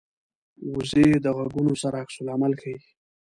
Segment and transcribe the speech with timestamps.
[0.73, 2.77] وزې د غږونو سره عکس العمل ښيي